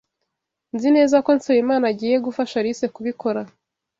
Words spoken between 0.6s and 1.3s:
Nzi neza ko